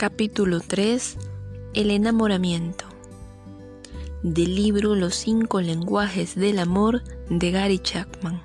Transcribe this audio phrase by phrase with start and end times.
[0.00, 1.18] Capítulo 3
[1.74, 2.86] El enamoramiento
[4.22, 8.40] del libro Los cinco lenguajes del amor de Gary Chapman.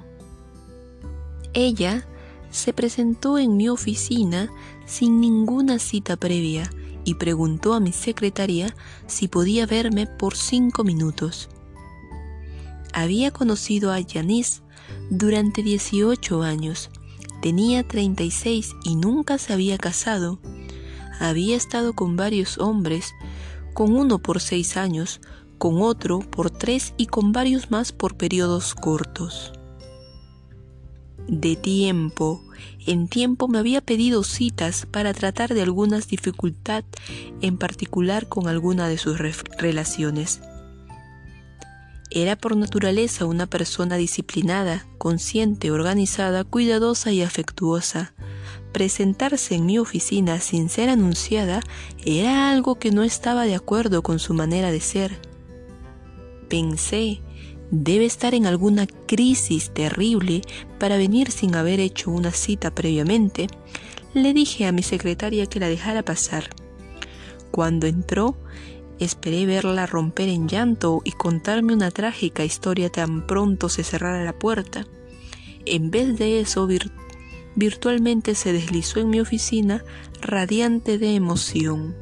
[1.54, 2.06] Ella
[2.52, 4.50] se presentó en mi oficina
[4.86, 6.70] sin ninguna cita previa
[7.06, 8.76] y preguntó a mi secretaria
[9.08, 11.48] si podía verme por cinco minutos.
[12.92, 14.60] Había conocido a Janice
[15.10, 16.90] durante 18 años,
[17.42, 20.42] tenía 36 y nunca se había casado.
[21.20, 23.14] Había estado con varios hombres,
[23.74, 25.22] con uno por seis años,
[25.58, 29.54] con otro por tres y con varios más por periodos cortos.
[31.28, 32.46] De tiempo
[32.86, 36.84] en tiempo me había pedido citas para tratar de algunas dificultad,
[37.42, 39.20] en particular con alguna de sus
[39.58, 40.42] relaciones.
[42.12, 48.14] Era por naturaleza una persona disciplinada, consciente, organizada, cuidadosa y afectuosa.
[48.76, 51.62] Presentarse en mi oficina sin ser anunciada
[52.04, 55.18] era algo que no estaba de acuerdo con su manera de ser.
[56.50, 57.22] Pensé,
[57.72, 60.42] debe estar en alguna crisis terrible
[60.78, 63.48] para venir sin haber hecho una cita previamente.
[64.14, 66.50] Le dije a mi secretaria que la dejara pasar.
[67.52, 68.36] Cuando entró,
[69.00, 74.38] esperé verla romper en llanto y contarme una trágica historia tan pronto se cerrara la
[74.38, 74.86] puerta.
[75.66, 76.68] En vez de eso,
[77.56, 79.84] virtualmente se deslizó en mi oficina
[80.22, 81.96] radiante de emoción.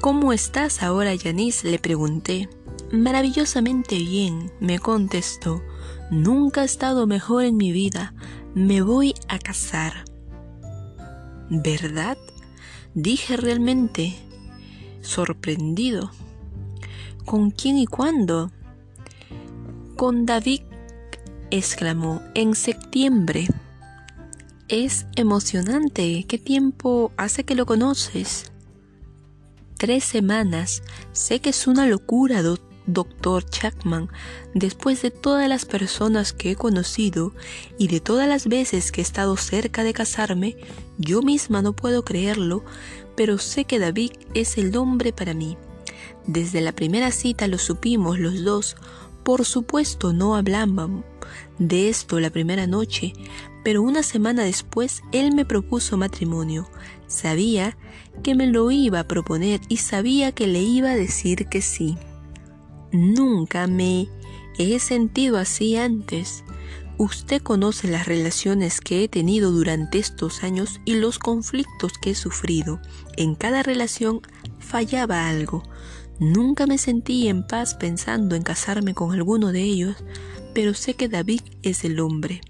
[0.00, 1.64] ¿Cómo estás ahora, Yanis?
[1.64, 2.48] le pregunté.
[2.92, 5.62] Maravillosamente bien, me contestó.
[6.10, 8.14] Nunca he estado mejor en mi vida.
[8.54, 10.04] Me voy a casar.
[11.50, 12.16] ¿Verdad?
[12.94, 14.16] Dije realmente,
[15.02, 16.10] sorprendido.
[17.24, 18.50] ¿Con quién y cuándo?
[19.96, 20.62] Con David,
[21.50, 23.48] exclamó, en septiembre.
[24.68, 26.24] Es emocionante.
[26.28, 28.52] ¿Qué tiempo hace que lo conoces?
[29.78, 30.82] tres semanas.
[31.12, 32.42] Sé que es una locura,
[32.86, 34.10] doctor Chapman.
[34.52, 37.32] Después de todas las personas que he conocido
[37.78, 40.56] y de todas las veces que he estado cerca de casarme,
[40.98, 42.64] yo misma no puedo creerlo,
[43.16, 45.56] pero sé que David es el hombre para mí.
[46.26, 48.76] Desde la primera cita lo supimos los dos.
[49.28, 51.04] Por supuesto no hablábamos
[51.58, 53.12] de esto la primera noche,
[53.62, 56.66] pero una semana después él me propuso matrimonio.
[57.08, 57.76] Sabía
[58.22, 61.98] que me lo iba a proponer y sabía que le iba a decir que sí.
[62.90, 64.08] Nunca me
[64.58, 66.42] he sentido así antes.
[66.96, 72.14] Usted conoce las relaciones que he tenido durante estos años y los conflictos que he
[72.14, 72.80] sufrido.
[73.18, 74.22] En cada relación
[74.58, 75.64] fallaba algo.
[76.18, 79.96] Nunca me sentí en paz pensando en casarme con alguno de ellos,
[80.54, 82.40] pero sé que David es el hombre.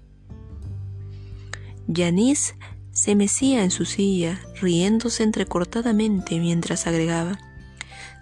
[1.87, 2.55] Yanis
[2.91, 7.39] se mecía en su silla, riéndose entrecortadamente mientras agregaba,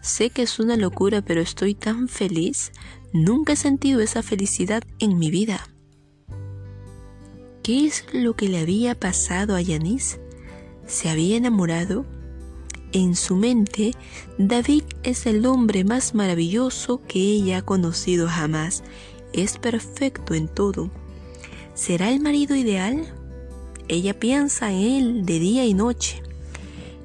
[0.02, 2.72] Sé que es una locura, pero estoy tan feliz.
[3.14, 5.68] Nunca he sentido esa felicidad en mi vida.
[7.64, 10.20] ¿Qué es lo que le había pasado a Yanis?
[10.86, 12.06] ¿Se había enamorado?
[12.94, 13.94] En su mente,
[14.38, 18.84] David es el hombre más maravilloso que ella ha conocido jamás.
[19.34, 20.90] Es perfecto en todo.
[21.74, 23.06] ¿Será el marido ideal?
[23.90, 26.24] Ella piensa en él de día y noche.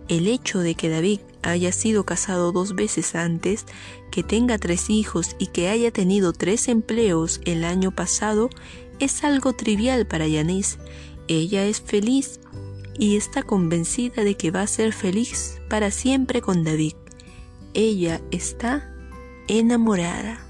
[0.09, 3.66] El hecho de que David haya sido casado dos veces antes,
[4.10, 8.50] que tenga tres hijos y que haya tenido tres empleos el año pasado
[9.00, 10.78] es algo trivial para Yanis.
[11.28, 12.41] Ella es feliz
[12.98, 16.94] y está convencida de que va a ser feliz para siempre con David.
[17.75, 18.94] Ella está
[19.48, 20.47] enamorada.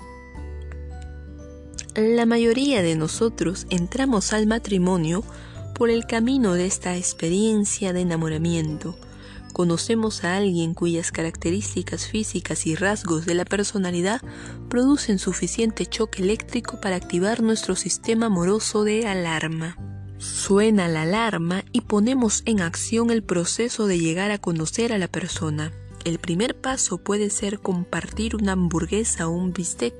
[1.94, 5.22] La mayoría de nosotros entramos al matrimonio
[5.74, 8.96] por el camino de esta experiencia de enamoramiento,
[9.52, 14.20] conocemos a alguien cuyas características físicas y rasgos de la personalidad
[14.68, 19.76] producen suficiente choque eléctrico para activar nuestro sistema amoroso de alarma.
[20.22, 25.08] Suena la alarma y ponemos en acción el proceso de llegar a conocer a la
[25.08, 25.72] persona.
[26.04, 29.92] El primer paso puede ser compartir una hamburguesa o un bistec,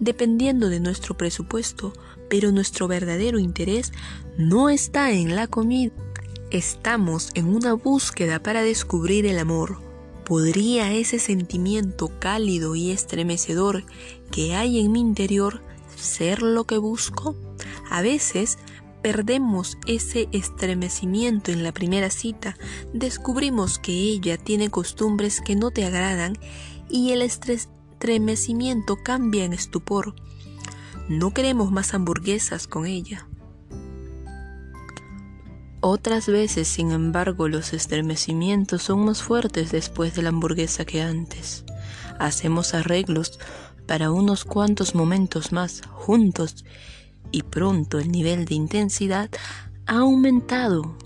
[0.00, 1.92] dependiendo de nuestro presupuesto,
[2.30, 3.92] pero nuestro verdadero interés
[4.38, 5.92] no está en la comida.
[6.50, 9.76] Estamos en una búsqueda para descubrir el amor.
[10.24, 13.84] ¿Podría ese sentimiento cálido y estremecedor
[14.30, 15.60] que hay en mi interior
[15.96, 17.36] ser lo que busco?
[17.90, 18.56] A veces
[19.06, 22.56] perdemos ese estremecimiento en la primera cita,
[22.92, 26.36] descubrimos que ella tiene costumbres que no te agradan
[26.90, 30.16] y el estremecimiento cambia en estupor.
[31.08, 33.28] No queremos más hamburguesas con ella.
[35.80, 41.64] Otras veces, sin embargo, los estremecimientos son más fuertes después de la hamburguesa que antes.
[42.18, 43.38] Hacemos arreglos
[43.86, 46.64] para unos cuantos momentos más juntos
[47.36, 49.28] y pronto el nivel de intensidad
[49.84, 50.96] ha aumentado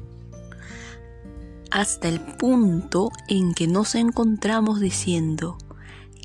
[1.72, 5.58] hasta el punto en que nos encontramos diciendo,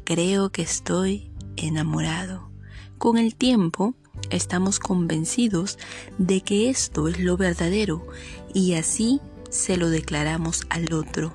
[0.03, 2.51] creo que estoy enamorado.
[2.99, 3.95] Con el tiempo,
[4.29, 5.79] estamos convencidos
[6.19, 8.05] de que esto es lo verdadero
[8.53, 11.33] y así se lo declaramos al otro,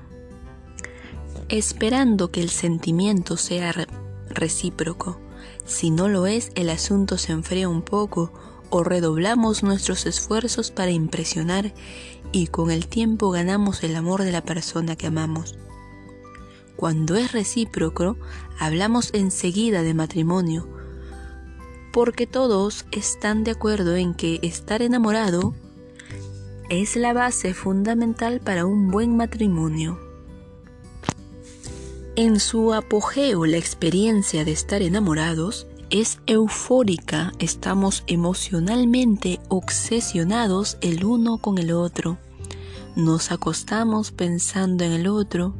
[1.49, 3.73] esperando que el sentimiento sea
[4.29, 5.19] recíproco.
[5.65, 8.31] Si no lo es, el asunto se enfría un poco
[8.71, 11.73] o redoblamos nuestros esfuerzos para impresionar
[12.31, 15.55] y con el tiempo ganamos el amor de la persona que amamos.
[16.77, 18.17] Cuando es recíproco,
[18.57, 20.67] hablamos enseguida de matrimonio,
[21.91, 25.53] porque todos están de acuerdo en que estar enamorado
[26.69, 29.99] es la base fundamental para un buen matrimonio.
[32.15, 41.37] En su apogeo, la experiencia de estar enamorados es eufórica, estamos emocionalmente obsesionados el uno
[41.37, 42.17] con el otro.
[42.95, 45.53] Nos acostamos pensando en el otro.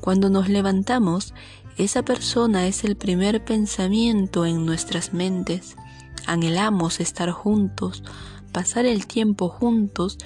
[0.00, 1.34] Cuando nos levantamos,
[1.76, 5.76] esa persona es el primer pensamiento en nuestras mentes.
[6.24, 8.04] Anhelamos estar juntos,
[8.52, 10.18] pasar el tiempo juntos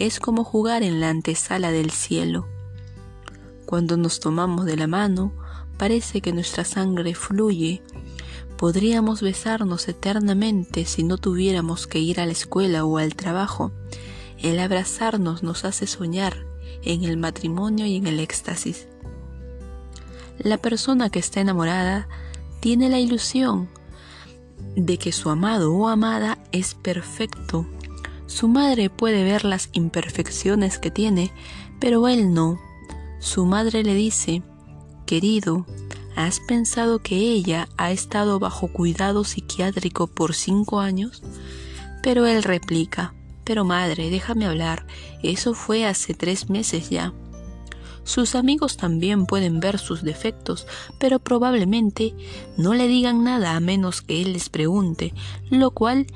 [0.00, 2.48] es como jugar en la antesala del cielo.
[3.66, 5.32] Cuando nos tomamos de la mano,
[5.78, 7.82] parece que nuestra sangre fluye
[8.60, 13.72] Podríamos besarnos eternamente si no tuviéramos que ir a la escuela o al trabajo.
[14.38, 16.44] El abrazarnos nos hace soñar
[16.82, 18.86] en el matrimonio y en el éxtasis.
[20.36, 22.06] La persona que está enamorada
[22.60, 23.70] tiene la ilusión
[24.76, 27.66] de que su amado o amada es perfecto.
[28.26, 31.32] Su madre puede ver las imperfecciones que tiene,
[31.80, 32.60] pero él no.
[33.20, 34.42] Su madre le dice,
[35.06, 35.64] querido,
[36.16, 41.22] ¿Has pensado que ella ha estado bajo cuidado psiquiátrico por cinco años?
[42.02, 43.14] Pero él replica,
[43.44, 44.86] pero madre, déjame hablar,
[45.22, 47.12] eso fue hace tres meses ya.
[48.04, 50.66] Sus amigos también pueden ver sus defectos,
[50.98, 52.14] pero probablemente
[52.56, 55.14] no le digan nada a menos que él les pregunte,
[55.50, 56.06] lo cual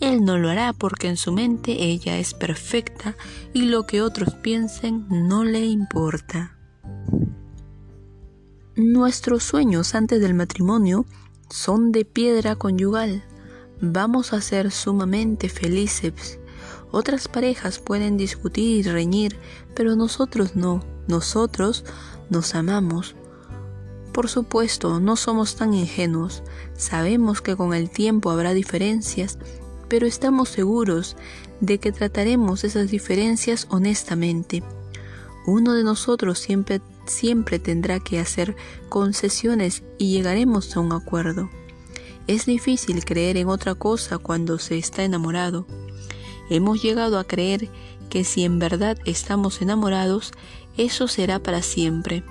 [0.00, 3.16] él no lo hará porque en su mente ella es perfecta
[3.52, 6.56] y lo que otros piensen no le importa.
[8.76, 11.04] Nuestros sueños antes del matrimonio
[11.50, 13.22] son de piedra conyugal.
[13.82, 16.38] Vamos a ser sumamente felices.
[16.90, 19.36] Otras parejas pueden discutir y reñir,
[19.74, 20.82] pero nosotros no.
[21.06, 21.84] Nosotros
[22.30, 23.14] nos amamos.
[24.14, 26.42] Por supuesto, no somos tan ingenuos.
[26.74, 29.38] Sabemos que con el tiempo habrá diferencias,
[29.88, 31.18] pero estamos seguros
[31.60, 34.62] de que trataremos esas diferencias honestamente.
[35.44, 36.80] Uno de nosotros siempre
[37.12, 38.56] siempre tendrá que hacer
[38.88, 41.50] concesiones y llegaremos a un acuerdo.
[42.26, 45.66] Es difícil creer en otra cosa cuando se está enamorado.
[46.50, 47.68] Hemos llegado a creer
[48.08, 50.32] que si en verdad estamos enamorados,
[50.76, 52.24] eso será para siempre,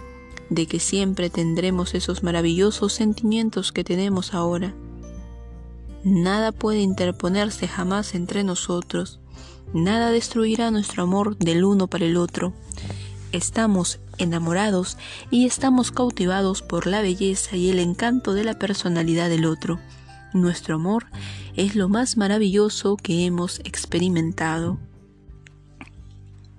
[0.50, 4.74] de que siempre tendremos esos maravillosos sentimientos que tenemos ahora.
[6.04, 9.20] Nada puede interponerse jamás entre nosotros,
[9.74, 12.54] nada destruirá nuestro amor del uno para el otro.
[13.32, 14.98] Estamos enamorados
[15.30, 19.80] y estamos cautivados por la belleza y el encanto de la personalidad del otro.
[20.34, 21.08] Nuestro amor
[21.56, 24.78] es lo más maravilloso que hemos experimentado.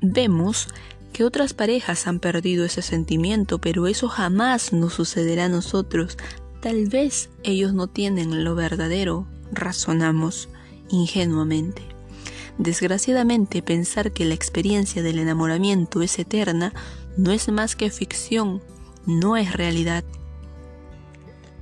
[0.01, 0.69] Vemos
[1.13, 6.19] que otras parejas han perdido ese sentimiento, pero eso jamás nos sucederá a nosotros.
[6.61, 10.49] Tal vez ellos no tienen lo verdadero, razonamos
[10.91, 11.83] ingenuamente.
[12.59, 16.73] Desgraciadamente, pensar que la experiencia del enamoramiento es eterna
[17.17, 18.63] no es más que ficción,
[19.07, 20.05] no es realidad.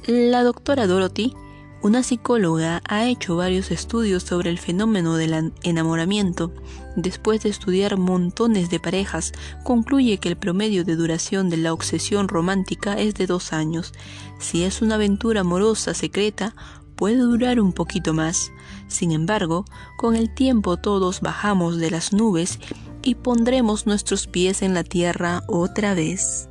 [0.06, 1.34] La doctora Dorothy,
[1.82, 6.52] una psicóloga, ha hecho varios estudios sobre el fenómeno del enamoramiento.
[6.96, 9.32] Después de estudiar montones de parejas,
[9.64, 13.92] concluye que el promedio de duración de la obsesión romántica es de dos años.
[14.38, 16.54] Si es una aventura amorosa secreta,
[16.96, 18.52] puede durar un poquito más.
[18.88, 19.64] Sin embargo,
[19.96, 22.58] con el tiempo todos bajamos de las nubes
[23.02, 26.48] y pondremos nuestros pies en la tierra otra vez.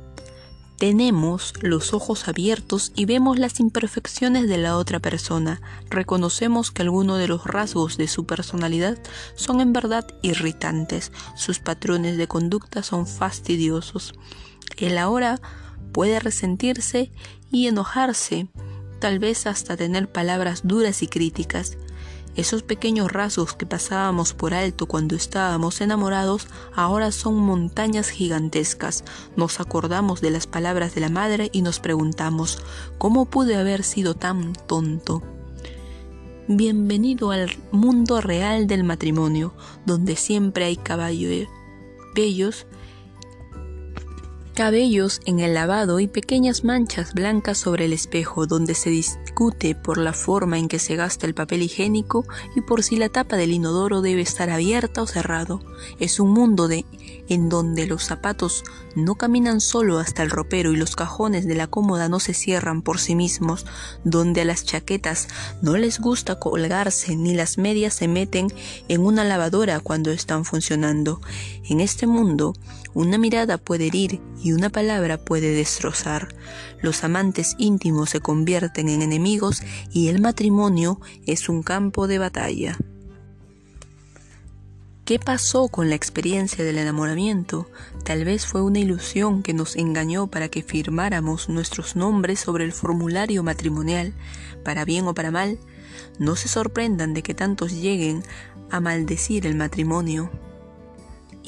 [0.80, 5.60] Tenemos los ojos abiertos y vemos las imperfecciones de la otra persona.
[5.90, 8.96] Reconocemos que algunos de los rasgos de su personalidad
[9.34, 11.12] son en verdad irritantes.
[11.36, 14.14] Sus patrones de conducta son fastidiosos.
[14.78, 15.38] Él ahora
[15.92, 17.12] puede resentirse
[17.50, 18.48] y enojarse,
[19.00, 21.76] tal vez hasta tener palabras duras y críticas.
[22.36, 29.04] Esos pequeños rasgos que pasábamos por alto cuando estábamos enamorados ahora son montañas gigantescas.
[29.36, 32.62] Nos acordamos de las palabras de la madre y nos preguntamos,
[32.98, 35.22] ¿cómo pude haber sido tan tonto?
[36.46, 39.52] Bienvenido al mundo real del matrimonio,
[39.84, 41.48] donde siempre hay caballos
[42.14, 42.66] bellos
[44.54, 49.98] cabellos en el lavado y pequeñas manchas blancas sobre el espejo donde se discute por
[49.98, 53.52] la forma en que se gasta el papel higiénico y por si la tapa del
[53.52, 55.60] inodoro debe estar abierta o cerrado.
[55.98, 56.84] Es un mundo de
[57.28, 58.64] en donde los zapatos
[58.96, 62.82] no caminan solo hasta el ropero y los cajones de la cómoda no se cierran
[62.82, 63.66] por sí mismos,
[64.04, 65.28] donde a las chaquetas
[65.62, 68.48] no les gusta colgarse ni las medias se meten
[68.88, 71.20] en una lavadora cuando están funcionando.
[71.68, 72.54] En este mundo,
[72.94, 76.34] una mirada puede herir y una palabra puede destrozar.
[76.82, 82.76] Los amantes íntimos se convierten en enemigos y el matrimonio es un campo de batalla.
[85.10, 87.68] ¿Qué pasó con la experiencia del enamoramiento?
[88.04, 92.70] Tal vez fue una ilusión que nos engañó para que firmáramos nuestros nombres sobre el
[92.70, 94.14] formulario matrimonial,
[94.64, 95.58] para bien o para mal.
[96.20, 98.22] No se sorprendan de que tantos lleguen
[98.70, 100.30] a maldecir el matrimonio.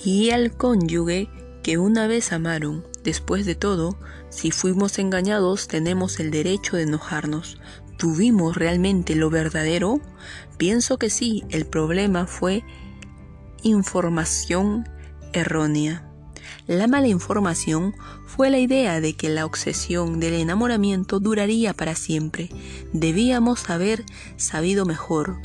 [0.04, 1.28] Y al cónyuge
[1.62, 2.86] que una vez amaron.
[3.04, 3.98] Después de todo,
[4.30, 7.58] si fuimos engañados tenemos el derecho de enojarnos.
[7.98, 10.00] ¿Tuvimos realmente lo verdadero?
[10.56, 12.64] Pienso que sí, el problema fue
[13.62, 14.88] información
[15.32, 16.08] errónea.
[16.66, 17.94] La mala información
[18.26, 22.50] fue la idea de que la obsesión del enamoramiento duraría para siempre.
[22.92, 24.04] Debíamos haber
[24.36, 25.38] sabido mejor.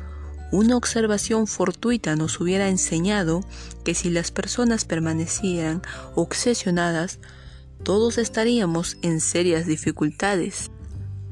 [0.51, 3.42] Una observación fortuita nos hubiera enseñado
[3.84, 5.82] que si las personas permanecieran
[6.16, 7.20] obsesionadas,
[7.84, 10.72] todos estaríamos en serias dificultades.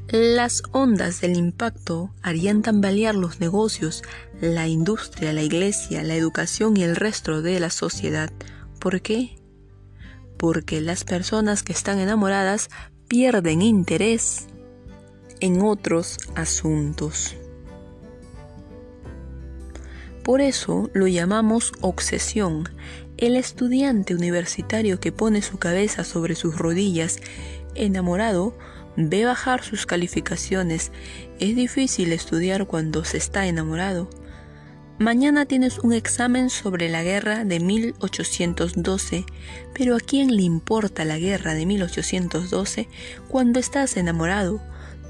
[0.09, 4.03] Las ondas del impacto harían tambalear los negocios,
[4.41, 8.31] la industria, la iglesia, la educación y el resto de la sociedad.
[8.79, 9.37] ¿Por qué?
[10.37, 12.69] Porque las personas que están enamoradas
[13.07, 14.47] pierden interés
[15.39, 17.35] en otros asuntos.
[20.25, 22.67] Por eso lo llamamos obsesión.
[23.15, 27.19] El estudiante universitario que pone su cabeza sobre sus rodillas,
[27.75, 28.57] enamorado,
[28.97, 30.91] ve bajar sus calificaciones.
[31.39, 34.09] Es difícil estudiar cuando se está enamorado.
[34.97, 39.25] Mañana tienes un examen sobre la guerra de 1812,
[39.75, 42.89] pero ¿a quién le importa la guerra de 1812
[43.27, 44.59] cuando estás enamorado?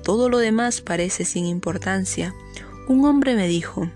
[0.04, 2.36] Todo lo demás parece sin importancia.
[2.90, 3.90] Un hombre me dijo,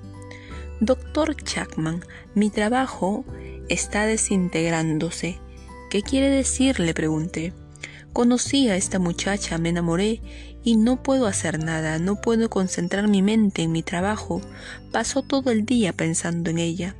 [0.82, 2.06] Doctor Chapman,
[2.36, 3.26] mi trabajo
[3.68, 5.38] está desintegrándose.
[5.90, 6.80] ¿Qué quiere decir?
[6.80, 7.52] le pregunté.
[8.14, 10.22] Conocí a esta muchacha, me enamoré
[10.64, 14.42] y no puedo hacer nada, no puedo concentrar mi mente en mi trabajo.
[14.94, 16.96] Paso todo el día pensando en ella.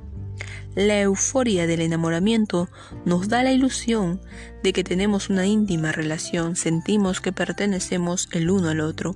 [0.76, 2.68] La euforia del enamoramiento
[3.06, 4.20] nos da la ilusión
[4.62, 9.16] de que tenemos una íntima relación, sentimos que pertenecemos el uno al otro.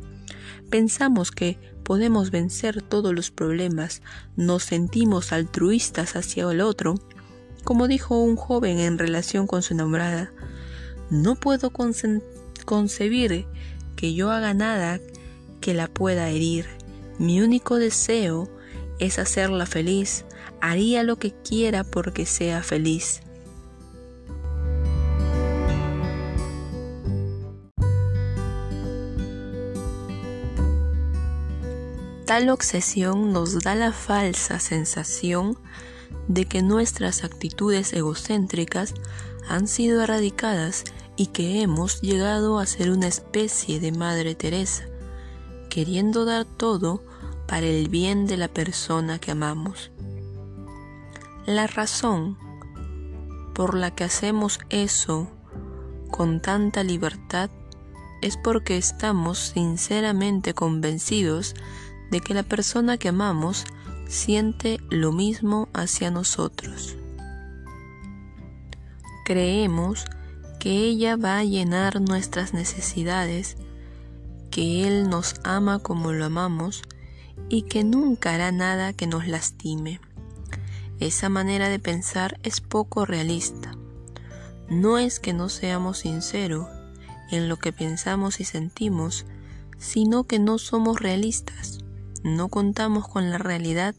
[0.69, 4.01] Pensamos que podemos vencer todos los problemas,
[4.35, 6.95] nos sentimos altruistas hacia el otro.
[7.63, 10.31] Como dijo un joven en relación con su enamorada,
[11.09, 11.71] no puedo
[12.65, 13.45] concebir
[13.95, 14.99] que yo haga nada
[15.61, 16.65] que la pueda herir.
[17.19, 18.49] Mi único deseo
[18.99, 20.25] es hacerla feliz.
[20.61, 23.21] Haría lo que quiera porque sea feliz.
[32.33, 35.55] Tal obsesión nos da la falsa sensación
[36.27, 38.95] de que nuestras actitudes egocéntricas
[39.47, 40.83] han sido erradicadas
[41.15, 44.85] y que hemos llegado a ser una especie de Madre Teresa,
[45.69, 47.03] queriendo dar todo
[47.47, 49.91] para el bien de la persona que amamos.
[51.45, 52.35] La razón
[53.53, 55.27] por la que hacemos eso
[56.09, 57.51] con tanta libertad
[58.23, 61.53] es porque estamos sinceramente convencidos
[62.13, 63.65] de que la persona que amamos
[64.07, 66.95] siente lo mismo hacia nosotros.
[69.25, 70.05] Creemos
[70.59, 73.57] que ella va a llenar nuestras necesidades,
[74.51, 76.83] que Él nos ama como lo amamos
[77.49, 79.99] y que nunca hará nada que nos lastime.
[80.99, 83.75] Esa manera de pensar es poco realista.
[84.69, 86.67] No es que no seamos sinceros
[87.31, 89.25] en lo que pensamos y sentimos,
[89.79, 91.82] sino que no somos realistas,
[92.23, 93.95] no contamos con la realidad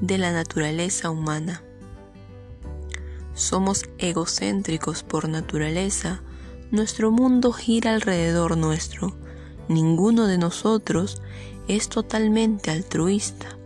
[0.00, 1.62] de la naturaleza humana.
[3.34, 6.20] Somos egocéntricos por naturaleza,
[6.70, 9.16] nuestro mundo gira alrededor nuestro,
[9.68, 11.22] ninguno de nosotros
[11.68, 13.56] es totalmente altruista.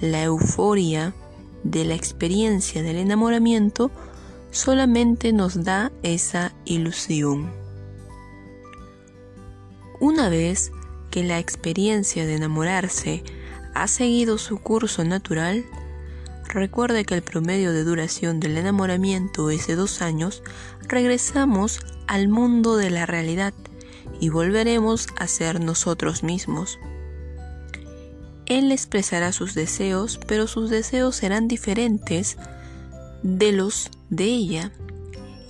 [0.00, 1.14] La euforia
[1.62, 3.90] de la experiencia del enamoramiento
[4.50, 7.50] solamente nos da esa ilusión.
[10.00, 10.70] Una vez
[11.16, 13.24] que la experiencia de enamorarse
[13.72, 15.64] ha seguido su curso natural,
[16.46, 20.42] recuerde que el promedio de duración del enamoramiento es de dos años,
[20.82, 23.54] regresamos al mundo de la realidad
[24.20, 26.78] y volveremos a ser nosotros mismos.
[28.44, 32.36] Él expresará sus deseos, pero sus deseos serán diferentes
[33.22, 34.70] de los de ella.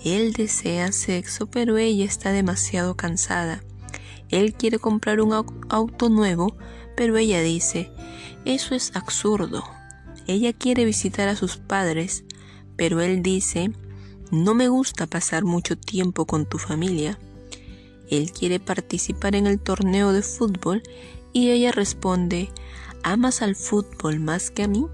[0.04, 3.64] Él desea sexo, pero ella está demasiado cansada.
[4.30, 5.32] Él quiere comprar un
[5.68, 6.56] auto nuevo,
[6.96, 7.90] pero ella dice,
[8.44, 9.64] eso es absurdo.
[10.26, 12.24] Ella quiere visitar a sus padres,
[12.76, 13.70] pero él dice,
[14.30, 17.18] no me gusta pasar mucho tiempo con tu familia.
[18.10, 20.82] Él quiere participar en el torneo de fútbol
[21.32, 22.50] y ella responde,
[23.02, 24.86] ¿amas al fútbol más que a mí?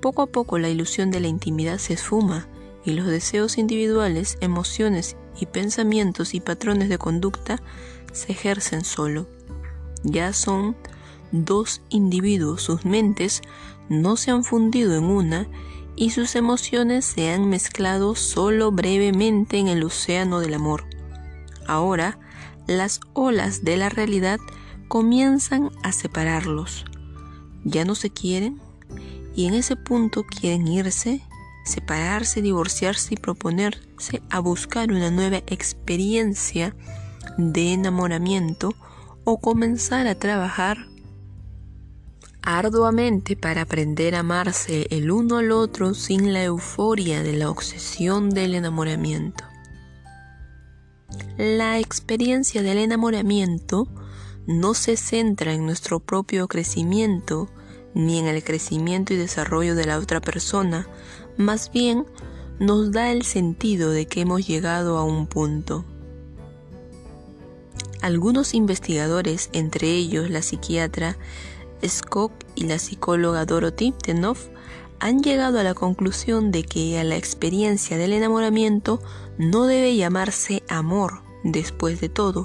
[0.00, 2.48] Poco a poco la ilusión de la intimidad se esfuma
[2.84, 7.60] y los deseos individuales, emociones y pensamientos y patrones de conducta
[8.12, 9.26] se ejercen solo.
[10.04, 10.76] Ya son
[11.30, 13.42] dos individuos, sus mentes
[13.88, 15.48] no se han fundido en una
[15.96, 20.84] y sus emociones se han mezclado solo brevemente en el océano del amor.
[21.66, 22.18] Ahora,
[22.66, 24.38] las olas de la realidad
[24.88, 26.84] comienzan a separarlos.
[27.64, 28.60] Ya no se quieren
[29.34, 31.22] y en ese punto quieren irse,
[31.64, 36.74] separarse, divorciarse y proponerse a buscar una nueva experiencia
[37.36, 38.74] de enamoramiento
[39.24, 40.78] o comenzar a trabajar
[42.42, 48.30] arduamente para aprender a amarse el uno al otro sin la euforia de la obsesión
[48.30, 49.44] del enamoramiento.
[51.36, 53.86] La experiencia del enamoramiento
[54.46, 57.48] no se centra en nuestro propio crecimiento
[57.94, 60.88] ni en el crecimiento y desarrollo de la otra persona,
[61.36, 62.06] más bien
[62.58, 65.84] nos da el sentido de que hemos llegado a un punto.
[68.00, 71.16] Algunos investigadores, entre ellos la psiquiatra
[71.86, 74.48] Scott y la psicóloga Dorothy Tenoff,
[75.00, 79.00] han llegado a la conclusión de que a la experiencia del enamoramiento
[79.36, 82.44] no debe llamarse amor después de todo.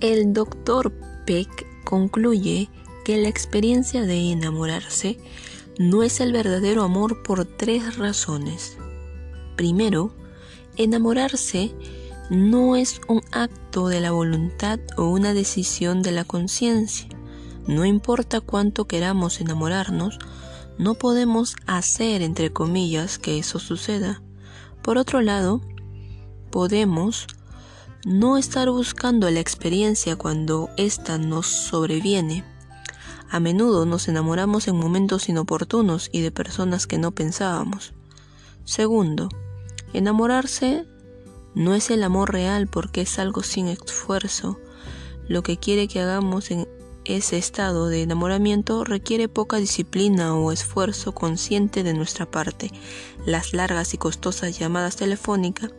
[0.00, 0.92] El doctor
[1.24, 2.68] Peck concluye
[3.08, 5.18] que la experiencia de enamorarse
[5.78, 8.76] no es el verdadero amor por tres razones.
[9.56, 10.14] Primero,
[10.76, 11.74] enamorarse
[12.28, 17.08] no es un acto de la voluntad o una decisión de la conciencia.
[17.66, 20.18] No importa cuánto queramos enamorarnos,
[20.76, 24.20] no podemos hacer, entre comillas, que eso suceda.
[24.82, 25.62] Por otro lado,
[26.50, 27.26] podemos
[28.04, 32.44] no estar buscando la experiencia cuando ésta nos sobreviene.
[33.30, 37.92] A menudo nos enamoramos en momentos inoportunos y de personas que no pensábamos.
[38.64, 39.28] Segundo,
[39.92, 40.86] enamorarse
[41.54, 44.58] no es el amor real porque es algo sin esfuerzo.
[45.28, 46.66] Lo que quiere que hagamos en
[47.04, 52.70] ese estado de enamoramiento requiere poca disciplina o esfuerzo consciente de nuestra parte.
[53.24, 55.72] Las largas y costosas llamadas telefónicas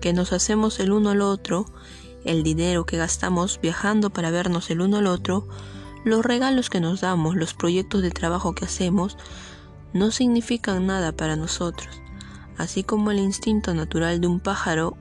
[0.00, 1.66] que nos hacemos el uno al otro,
[2.24, 5.48] el dinero que gastamos viajando para vernos el uno al otro,
[6.04, 9.16] los regalos que nos damos, los proyectos de trabajo que hacemos,
[9.92, 12.00] no significan nada para nosotros.
[12.58, 14.96] Así como el instinto natural de un pájaro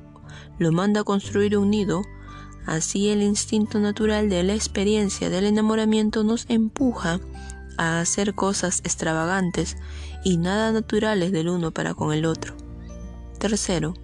[0.58, 2.04] lo manda a construir un nido,
[2.66, 7.20] Así el instinto natural de la experiencia del enamoramiento nos empuja
[7.78, 9.76] a hacer cosas extravagantes
[10.24, 12.56] y nada naturales del uno para con el otro.
[13.38, 13.96] Tercero,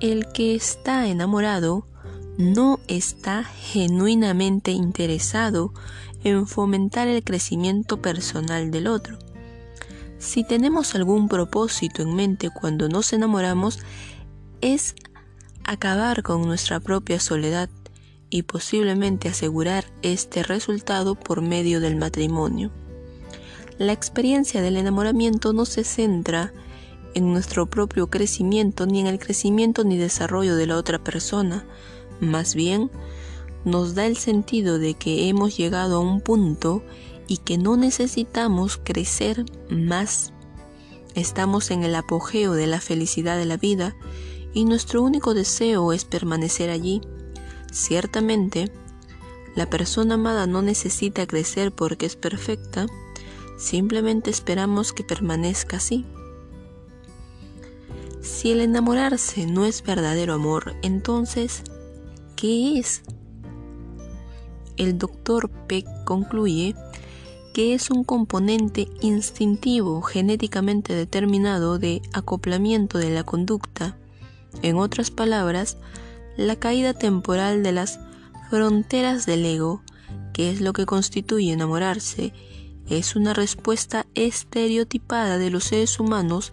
[0.00, 1.86] el que está enamorado
[2.38, 5.72] no está genuinamente interesado
[6.24, 9.18] en fomentar el crecimiento personal del otro.
[10.18, 13.80] Si tenemos algún propósito en mente cuando nos enamoramos,
[14.60, 14.94] es
[15.64, 17.68] acabar con nuestra propia soledad
[18.30, 22.72] y posiblemente asegurar este resultado por medio del matrimonio.
[23.78, 26.52] La experiencia del enamoramiento no se centra
[27.14, 31.64] en nuestro propio crecimiento ni en el crecimiento ni desarrollo de la otra persona,
[32.20, 32.90] más bien
[33.64, 36.82] nos da el sentido de que hemos llegado a un punto
[37.26, 40.32] y que no necesitamos crecer más.
[41.14, 43.96] Estamos en el apogeo de la felicidad de la vida
[44.52, 47.00] y nuestro único deseo es permanecer allí.
[47.72, 48.70] Ciertamente,
[49.54, 52.86] la persona amada no necesita crecer porque es perfecta,
[53.56, 56.04] simplemente esperamos que permanezca así.
[58.20, 61.62] Si el enamorarse no es verdadero amor, entonces,
[62.36, 63.02] ¿qué es?
[64.76, 66.74] El doctor Peck concluye
[67.52, 73.96] que es un componente instintivo genéticamente determinado de acoplamiento de la conducta.
[74.62, 75.78] En otras palabras,
[76.36, 78.00] la caída temporal de las
[78.50, 79.82] fronteras del ego,
[80.32, 82.32] que es lo que constituye enamorarse,
[82.88, 86.50] es una respuesta estereotipada de los seres humanos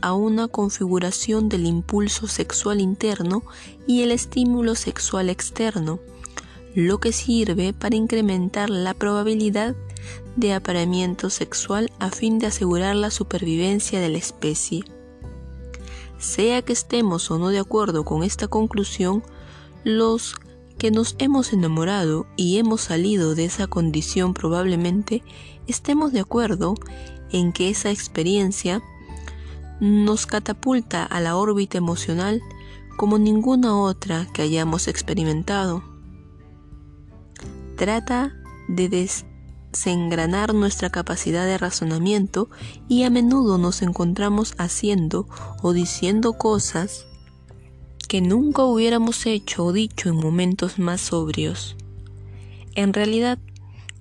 [0.00, 3.42] a una configuración del impulso sexual interno
[3.86, 6.00] y el estímulo sexual externo,
[6.74, 9.74] lo que sirve para incrementar la probabilidad
[10.36, 14.84] de apareamiento sexual a fin de asegurar la supervivencia de la especie.
[16.18, 19.22] Sea que estemos o no de acuerdo con esta conclusión,
[19.84, 20.36] los
[20.78, 25.22] que nos hemos enamorado y hemos salido de esa condición probablemente
[25.66, 26.74] estemos de acuerdo
[27.32, 28.82] en que esa experiencia
[29.80, 32.42] nos catapulta a la órbita emocional
[32.96, 35.82] como ninguna otra que hayamos experimentado.
[37.76, 38.34] Trata
[38.68, 38.88] de
[39.70, 42.50] desengranar nuestra capacidad de razonamiento
[42.88, 45.28] y a menudo nos encontramos haciendo
[45.62, 47.06] o diciendo cosas
[48.08, 51.76] que nunca hubiéramos hecho o dicho en momentos más sobrios.
[52.74, 53.38] En realidad,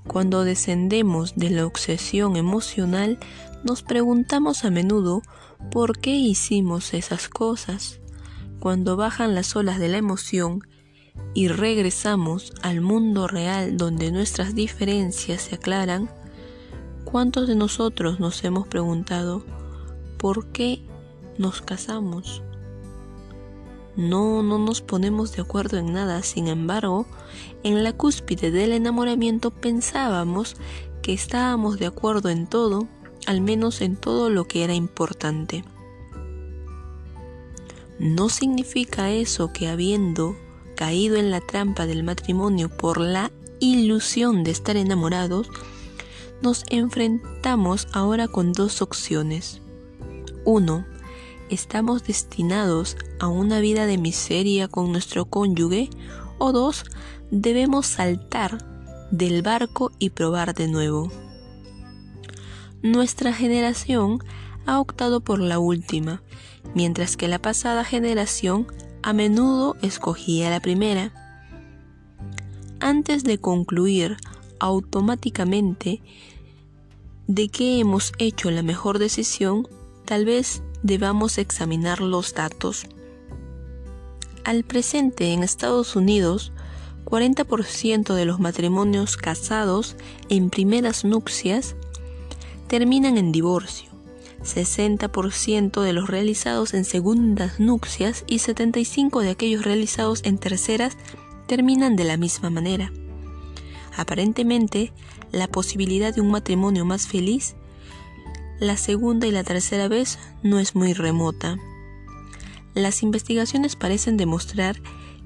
[0.07, 3.19] cuando descendemos de la obsesión emocional,
[3.63, 5.21] nos preguntamos a menudo
[5.71, 7.99] por qué hicimos esas cosas.
[8.59, 10.61] Cuando bajan las olas de la emoción
[11.33, 16.09] y regresamos al mundo real donde nuestras diferencias se aclaran,
[17.05, 19.43] ¿cuántos de nosotros nos hemos preguntado
[20.17, 20.81] por qué
[21.37, 22.41] nos casamos?
[23.95, 27.07] No, no nos ponemos de acuerdo en nada, sin embargo,
[27.63, 30.55] en la cúspide del enamoramiento pensábamos
[31.01, 32.87] que estábamos de acuerdo en todo,
[33.27, 35.63] al menos en todo lo que era importante.
[37.99, 40.35] No significa eso que habiendo
[40.75, 45.49] caído en la trampa del matrimonio por la ilusión de estar enamorados,
[46.41, 49.59] nos enfrentamos ahora con dos opciones.
[50.45, 50.85] Uno,
[51.49, 55.89] estamos destinados a una vida de miseria con nuestro cónyuge
[56.37, 56.85] o dos,
[57.29, 58.63] debemos saltar
[59.11, 61.11] del barco y probar de nuevo.
[62.83, 64.19] Nuestra generación
[64.65, 66.21] ha optado por la última,
[66.75, 68.67] mientras que la pasada generación
[69.01, 71.11] a menudo escogía la primera.
[72.79, 74.17] Antes de concluir
[74.59, 76.01] automáticamente
[77.27, 79.67] de que hemos hecho la mejor decisión,
[80.05, 82.85] tal vez debamos examinar los datos.
[84.43, 86.51] Al presente en Estados Unidos,
[87.05, 89.95] 40% de los matrimonios casados
[90.29, 91.75] en primeras nupcias
[92.67, 93.89] terminan en divorcio,
[94.43, 100.97] 60% de los realizados en segundas nupcias y 75% de aquellos realizados en terceras
[101.47, 102.91] terminan de la misma manera.
[103.95, 104.93] Aparentemente,
[105.31, 107.55] la posibilidad de un matrimonio más feliz
[108.59, 111.57] la segunda y la tercera vez no es muy remota.
[112.73, 114.81] Las investigaciones parecen demostrar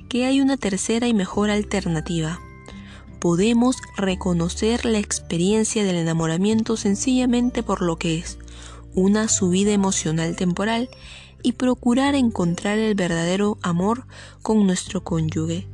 [0.09, 2.41] que hay una tercera y mejor alternativa.
[3.21, 8.39] Podemos reconocer la experiencia del enamoramiento sencillamente por lo que es,
[8.95, 10.89] una subida emocional temporal,
[11.43, 14.07] y procurar encontrar el verdadero amor
[14.41, 15.67] con nuestro cónyuge.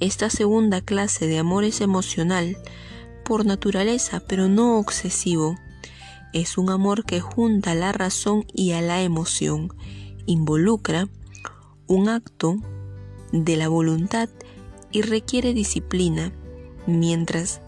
[0.00, 2.58] Esta segunda clase de amor es emocional,
[3.24, 5.56] por naturaleza, pero no obsesivo.
[6.32, 9.72] Es un amor que junta a la razón y a la emoción,
[10.26, 11.08] involucra
[11.86, 12.56] un acto
[13.30, 14.28] de la voluntad
[14.90, 16.32] y requiere disciplina,
[16.86, 17.60] mientras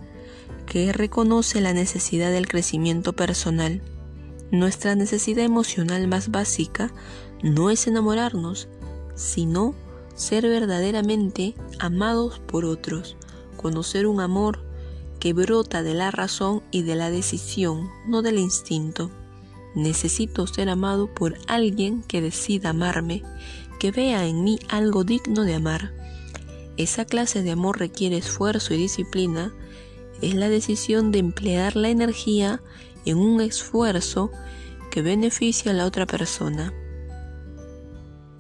[0.66, 3.81] que reconoce la necesidad del crecimiento personal.
[4.50, 6.92] Nuestra necesidad emocional más básica
[7.42, 8.68] no es enamorarnos,
[9.14, 9.74] sino
[10.14, 13.16] ser verdaderamente amados por otros,
[13.57, 14.61] conocer un amor
[15.18, 19.11] que brota de la razón y de la decisión, no del instinto.
[19.74, 23.22] Necesito ser amado por alguien que decida amarme,
[23.79, 25.92] que vea en mí algo digno de amar.
[26.77, 29.55] Esa clase de amor requiere esfuerzo y disciplina.
[30.21, 32.62] Es la decisión de emplear la energía
[33.05, 34.31] en un esfuerzo
[34.91, 36.73] que beneficia a la otra persona.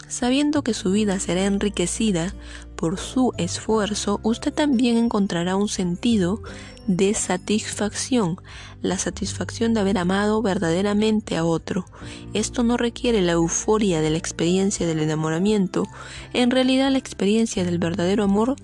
[0.08, 2.34] Sabiendo que su vida será enriquecida
[2.76, 6.42] por su esfuerzo, usted también encontrará un sentido
[6.86, 8.40] de satisfacción,
[8.82, 11.86] la satisfacción de haber amado verdaderamente a otro.
[12.34, 15.84] Esto no requiere la euforia de la experiencia del enamoramiento.
[16.32, 18.56] En realidad la experiencia del verdadero amor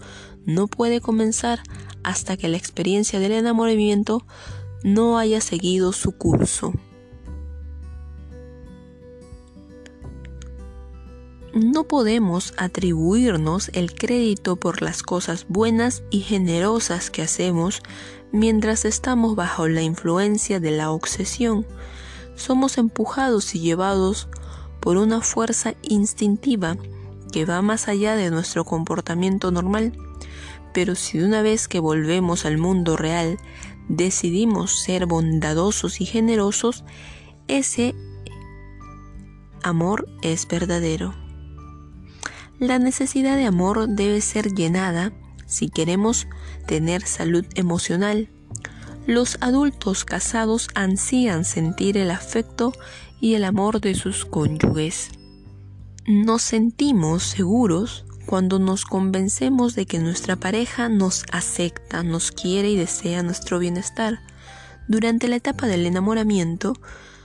[0.44, 1.60] no puede comenzar
[2.04, 4.24] hasta que la experiencia del enamoramiento
[4.84, 6.72] no haya seguido su curso.
[11.54, 17.82] No podemos atribuirnos el crédito por las cosas buenas y generosas que hacemos
[18.32, 21.66] mientras estamos bajo la influencia de la obsesión,
[22.34, 24.28] somos empujados y llevados
[24.80, 26.76] por una fuerza instintiva
[27.32, 29.92] que va más allá de nuestro comportamiento normal.
[30.74, 33.38] Pero si de una vez que volvemos al mundo real
[33.88, 36.84] decidimos ser bondadosos y generosos,
[37.46, 37.94] ese
[39.62, 41.21] amor es verdadero.
[42.62, 45.10] La necesidad de amor debe ser llenada
[45.46, 46.28] si queremos
[46.64, 48.28] tener salud emocional.
[49.04, 52.72] Los adultos casados ansían sentir el afecto
[53.20, 55.10] y el amor de sus cónyuges.
[56.06, 62.76] Nos sentimos seguros cuando nos convencemos de que nuestra pareja nos acepta, nos quiere y
[62.76, 64.20] desea nuestro bienestar.
[64.86, 66.74] Durante la etapa del enamoramiento,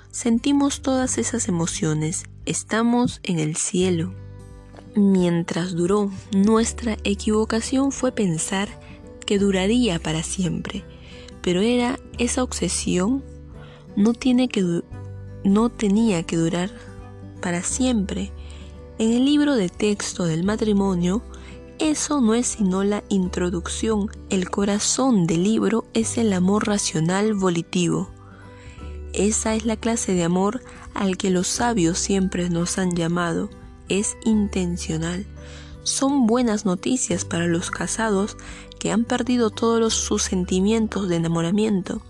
[0.09, 4.15] sentimos todas esas emociones, estamos en el cielo.
[4.99, 8.67] Mientras duró, nuestra equivocación fue pensar
[9.27, 10.83] que duraría para siempre,
[11.43, 13.23] pero era esa obsesión
[13.95, 14.47] no, tenía
[16.23, 16.71] que durar
[17.43, 18.31] para siempre.
[18.97, 21.21] En el libro de texto del matrimonio,
[21.77, 24.09] eso no es sino la introducción.
[24.31, 28.09] El corazón del libro es el amor racional volitivo.
[29.13, 30.63] Esa es la clase de amor
[30.95, 33.51] al que los sabios siempre nos han llamado.
[33.89, 35.25] Es intencional.
[35.83, 38.37] Son buenas noticias para los casados
[38.79, 42.01] que han perdido todos sus sentimientos de enamoramiento.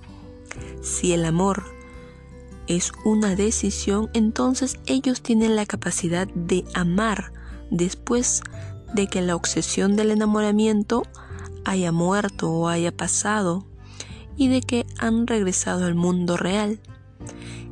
[0.81, 1.63] Si el amor
[2.67, 7.31] es una decisión, entonces ellos tienen la capacidad de amar
[7.71, 8.41] después
[8.93, 11.03] de que la obsesión del enamoramiento
[11.65, 13.65] haya muerto o haya pasado
[14.37, 16.79] y de que han regresado al mundo real.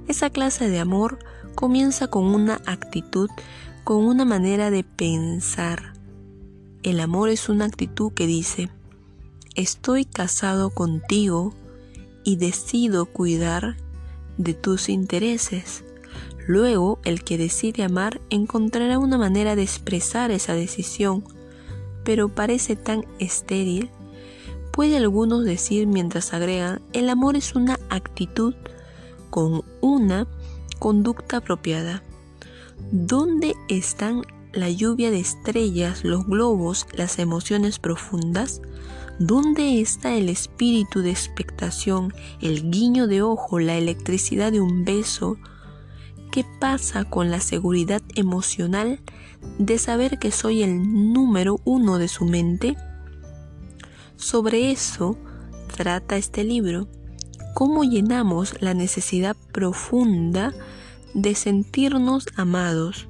[0.07, 1.19] Esa clase de amor
[1.55, 3.29] comienza con una actitud,
[3.85, 5.93] con una manera de pensar.
[6.81, 8.71] El amor es una actitud que dice,
[9.53, 11.53] estoy casado contigo
[12.23, 13.77] y decido cuidar
[14.39, 15.83] de tus intereses.
[16.47, 21.23] Luego, el que decide amar encontrará una manera de expresar esa decisión,
[22.03, 23.91] pero parece tan estéril.
[24.71, 28.55] Puede algunos decir mientras agregan, el amor es una actitud
[29.29, 30.27] con una
[30.79, 32.01] conducta apropiada.
[32.91, 34.21] ¿Dónde están
[34.53, 38.61] la lluvia de estrellas, los globos, las emociones profundas?
[39.19, 45.37] ¿Dónde está el espíritu de expectación, el guiño de ojo, la electricidad de un beso?
[46.31, 48.99] ¿Qué pasa con la seguridad emocional
[49.57, 52.75] de saber que soy el número uno de su mente?
[54.15, 55.17] Sobre eso
[55.75, 56.87] trata este libro
[57.53, 60.53] cómo llenamos la necesidad profunda
[61.15, 63.07] de sentirnos amados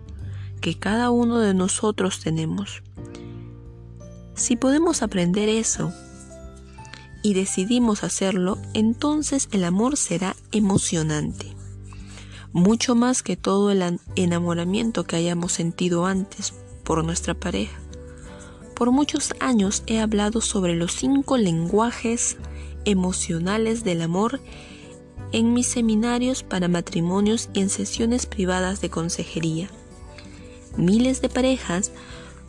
[0.62, 2.82] que cada uno de nosotros tenemos.
[4.36, 5.91] Si podemos aprender eso
[7.24, 11.54] y decidimos hacerlo, entonces el amor será emocionante.
[12.54, 17.78] Mucho más que todo el enamoramiento que hayamos sentido antes por nuestra pareja.
[18.76, 22.38] Por muchos años he hablado sobre los cinco lenguajes
[22.86, 24.39] emocionales del amor
[25.32, 29.70] en mis seminarios para matrimonios y en sesiones privadas de consejería.
[30.78, 31.92] Miles de parejas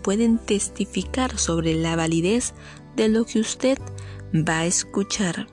[0.02, 2.54] pueden testificar sobre la validez
[2.96, 3.78] de lo que usted
[4.34, 5.46] va a escuchar.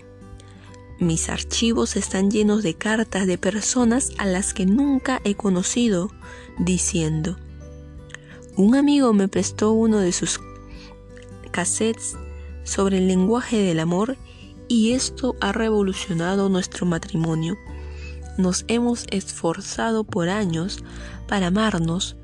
[1.00, 6.10] Mis archivos están llenos de cartas de personas a las que nunca he conocido
[6.60, 7.38] diciendo,
[8.56, 10.40] un amigo me prestó uno de sus
[11.52, 12.16] cassettes
[12.64, 14.16] sobre el lenguaje del amor
[14.67, 17.58] y esto ha revolucionado nuestro matrimonio.
[18.38, 20.84] Nos hemos esforzado por años
[21.28, 22.15] para amarnos,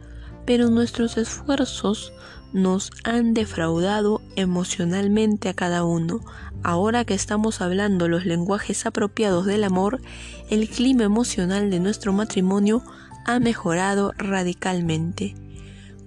[0.45, 2.12] pero nuestros esfuerzos
[2.54, 6.21] nos han defraudado emocionalmente a cada uno.
[6.63, 10.02] Ahora que estamos hablando los lenguajes apropiados del amor,
[10.49, 12.84] el clima emocional de nuestro matrimonio
[13.25, 15.36] ha mejorado radicalmente.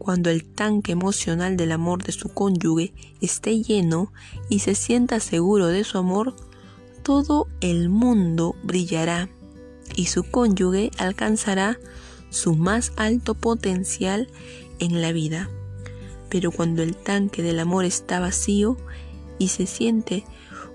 [0.03, 4.12] Cuando el tanque emocional del amor de su cónyuge esté lleno
[4.49, 6.35] y se sienta seguro de su amor,
[7.05, 9.29] todo el mundo brillará
[9.95, 11.79] y su cónyuge alcanzará
[12.31, 14.29] su más alto potencial
[14.81, 15.49] en la vida.
[16.29, 18.77] Pero cuando el tanque del amor está vacío
[19.38, 20.25] y se siente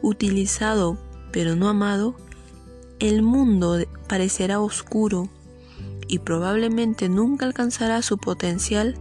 [0.02, 0.98] utilizado
[1.34, 2.16] pero no amado,
[3.00, 5.28] el mundo parecerá oscuro
[6.08, 8.98] y probablemente nunca alcanzará su potencial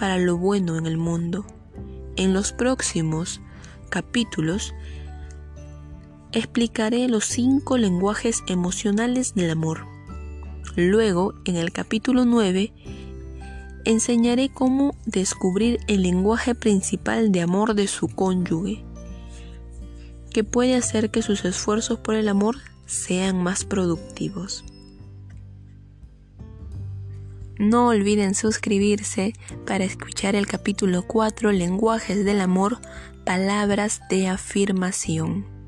[0.00, 1.44] para lo bueno en el mundo.
[2.16, 3.42] En los próximos
[3.90, 4.72] capítulos
[6.32, 9.86] explicaré los cinco lenguajes emocionales del amor.
[10.74, 12.72] Luego, en el capítulo 9,
[13.84, 18.82] enseñaré cómo descubrir el lenguaje principal de amor de su cónyuge.
[20.32, 24.64] que puede hacer que sus esfuerzos por el amor sean más productivos.
[27.60, 29.34] No olviden suscribirse
[29.66, 32.78] para escuchar el capítulo 4 Lenguajes del Amor,
[33.26, 35.59] Palabras de Afirmación.